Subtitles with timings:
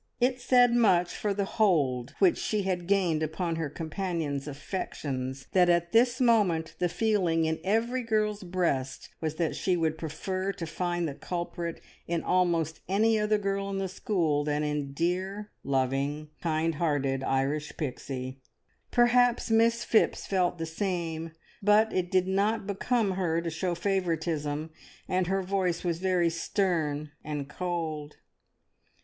[0.19, 5.69] It said much for the hold which she had gained on her companions' affections that
[5.69, 10.65] at this moment the feeling in every girl's breast was that she would prefer to
[10.65, 16.31] find the culprit in almost any other girl in the school than in dear, loving,
[16.41, 18.39] kind hearted Irish Pixie.
[18.89, 21.31] Perhaps Miss Phipps felt the same,
[21.61, 24.71] but it did not become her to show favouritism,
[25.07, 28.15] and her voice was very stern and cold.